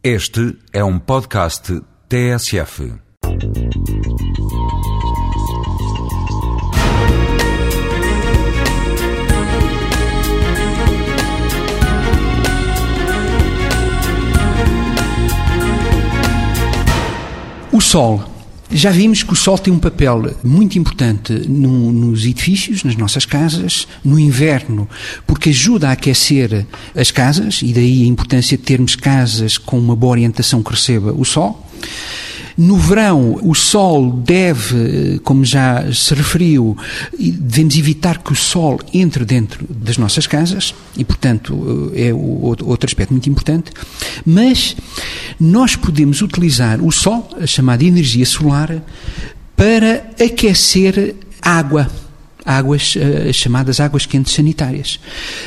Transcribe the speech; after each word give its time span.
Este 0.00 0.56
é 0.72 0.84
um 0.84 0.96
podcast 0.96 1.82
TSF. 2.08 2.94
O 17.72 17.80
sol. 17.80 18.37
Já 18.70 18.90
vimos 18.90 19.22
que 19.22 19.32
o 19.32 19.36
sol 19.36 19.56
tem 19.56 19.72
um 19.72 19.78
papel 19.78 20.34
muito 20.44 20.78
importante 20.78 21.32
no, 21.48 21.90
nos 21.90 22.26
edifícios, 22.26 22.84
nas 22.84 22.96
nossas 22.96 23.24
casas, 23.24 23.88
no 24.04 24.18
inverno, 24.18 24.86
porque 25.26 25.48
ajuda 25.48 25.88
a 25.88 25.92
aquecer 25.92 26.66
as 26.94 27.10
casas, 27.10 27.60
e 27.62 27.72
daí 27.72 28.02
a 28.02 28.06
importância 28.06 28.58
de 28.58 28.62
termos 28.62 28.94
casas 28.94 29.56
com 29.56 29.78
uma 29.78 29.96
boa 29.96 30.12
orientação 30.12 30.62
que 30.62 30.70
receba 30.70 31.12
o 31.12 31.24
sol. 31.24 31.67
No 32.58 32.76
verão, 32.76 33.38
o 33.40 33.54
sol 33.54 34.10
deve, 34.10 35.20
como 35.22 35.44
já 35.44 35.92
se 35.92 36.12
referiu, 36.12 36.76
devemos 37.16 37.76
evitar 37.76 38.18
que 38.18 38.32
o 38.32 38.34
sol 38.34 38.80
entre 38.92 39.24
dentro 39.24 39.64
das 39.70 39.96
nossas 39.96 40.26
casas, 40.26 40.74
e 40.96 41.04
portanto 41.04 41.92
é 41.94 42.12
outro 42.12 42.84
aspecto 42.84 43.12
muito 43.12 43.30
importante. 43.30 43.70
Mas 44.26 44.76
nós 45.38 45.76
podemos 45.76 46.20
utilizar 46.20 46.82
o 46.82 46.90
sol, 46.90 47.30
a 47.40 47.46
chamada 47.46 47.84
energia 47.84 48.26
solar, 48.26 48.82
para 49.56 50.10
aquecer 50.20 51.14
água 51.40 51.88
águas 52.48 52.96
uh, 52.96 53.32
chamadas 53.32 53.78
águas 53.78 54.06
quentes 54.06 54.32
sanitárias. 54.32 54.98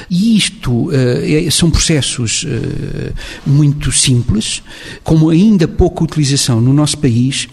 E 0.09 0.38
isto 0.38 0.90
uh, 0.90 0.92
é, 0.94 1.50
são 1.50 1.72
processos 1.72 2.44
uh, 2.44 3.14
muito 3.46 3.92
simples, 3.92 4.62
com 5.04 5.30
ainda 5.30 5.68
pouca 5.68 6.04
utilização 6.04 6.62
no 6.62 6.72
nosso 6.72 7.00
país 7.00 7.48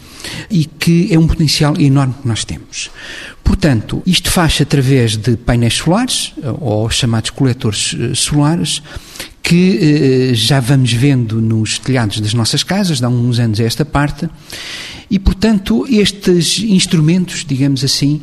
e 0.51 0.67
que 0.67 1.09
é 1.11 1.19
um 1.19 1.27
potencial 1.27 1.81
enorme 1.81 2.15
que 2.21 2.29
nós 2.29 2.45
temos. 2.45 2.91
Portanto, 3.43 4.03
isto 4.05 4.31
faz 4.31 4.61
através 4.61 5.17
de 5.17 5.35
painéis 5.39 5.75
solares, 5.75 6.35
ou 6.61 6.91
chamados 6.91 7.31
coletores 7.31 7.97
solares, 8.15 8.83
que 9.43 10.35
já 10.35 10.61
vamos 10.61 10.93
vendo 10.93 11.41
nos 11.41 11.79
telhados 11.79 12.21
das 12.21 12.35
nossas 12.35 12.63
casas, 12.63 13.03
há 13.03 13.09
uns 13.09 13.39
anos 13.39 13.61
a 13.61 13.65
esta 13.65 13.85
parte, 13.85 14.29
e, 15.11 15.19
portanto, 15.19 15.87
estes 15.89 16.59
instrumentos, 16.61 17.45
digamos 17.47 17.83
assim, 17.83 18.21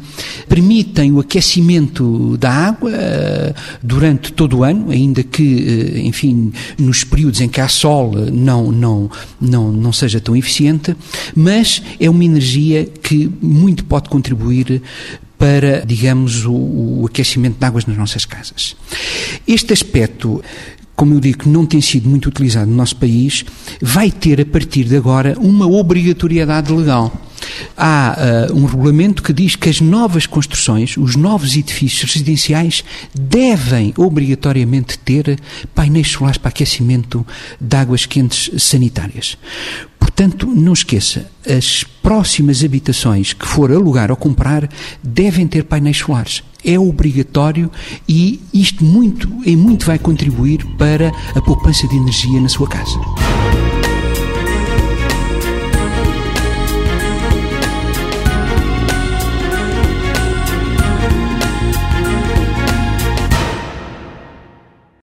permitem 0.48 1.12
o 1.12 1.20
aquecimento 1.20 2.38
da 2.38 2.52
água 2.52 2.92
uh, 2.92 3.56
durante 3.82 4.32
todo 4.32 4.58
o 4.58 4.64
ano, 4.64 4.92
ainda 4.92 5.24
que, 5.24 5.44
uh, 5.44 5.98
enfim, 5.98 6.54
nos 6.78 7.04
períodos 7.04 7.42
em 7.42 7.50
que 7.50 7.60
há 7.60 7.68
sol 7.68 8.12
não, 8.32 8.72
não, 8.72 9.10
não, 9.42 9.72
não 9.72 9.92
seja 9.92 10.20
tão 10.20 10.36
eficiente, 10.36 10.96
mas 11.36 11.82
é 12.00 12.08
uma 12.08 12.24
energia 12.24 12.86
que 12.86 13.32
muito 13.42 13.84
pode 13.86 14.08
contribuir 14.08 14.84
para, 15.40 15.84
digamos, 15.86 16.46
o, 16.46 16.54
o, 16.54 17.06
aquecimento 17.08 17.58
de 17.60 17.66
águas 17.66 17.86
nas 17.88 17.98
nossas 17.98 18.26
casas. 18.26 18.76
Este 19.48 19.74
aspecto 19.74 20.42
como 20.96 21.14
eu 21.14 21.20
digo, 21.20 21.50
não 21.50 21.66
tem 21.66 21.82
sido 21.82 22.10
muito 22.10 22.30
utilizado 22.30 22.70
no 22.70 22.78
nosso 22.78 22.96
país, 22.96 23.44
vai 23.82 24.10
ter 24.10 24.40
a 24.42 24.46
partir 24.46 24.86
de 24.86 24.96
agora 24.96 25.36
uma 25.40 25.68
obrigatoriedade 25.68 26.72
legal. 26.72 27.22
Há 27.78 28.50
uh, 28.50 28.58
um 28.58 28.66
regulamento 28.66 29.22
que 29.22 29.34
diz 29.34 29.56
que 29.56 29.70
as 29.70 29.82
novas 29.82 30.26
construções, 30.26 30.98
os 30.98 31.16
novos 31.16 31.56
edifícios 31.56 32.14
residenciais, 32.14 32.84
devem 33.14 33.94
obrigatoriamente 33.98 34.98
ter 34.98 35.40
painéis 35.74 36.12
solares 36.12 36.38
para 36.38 36.50
aquecimento 36.50 37.26
de 37.60 37.76
águas 37.78 38.06
quentes 38.06 38.50
sanitárias. 38.64 39.38
Portanto, 40.16 40.48
não 40.48 40.72
esqueça, 40.72 41.30
as 41.46 41.84
próximas 42.02 42.64
habitações 42.64 43.34
que 43.34 43.46
for 43.46 43.70
alugar 43.70 44.10
ou 44.12 44.16
comprar 44.16 44.70
devem 45.04 45.46
ter 45.46 45.66
painéis 45.66 45.98
solares. 45.98 46.42
É 46.64 46.80
obrigatório 46.80 47.70
e 48.08 48.42
isto 48.54 48.86
muito, 48.86 49.30
em 49.46 49.58
muito 49.58 49.86
vai 49.86 50.00
contribuir 50.00 50.66
para 50.78 51.12
a 51.36 51.42
poupança 51.42 51.86
de 51.90 51.98
energia 51.98 52.40
na 52.40 52.48
sua 52.48 52.70
casa. 52.70 52.98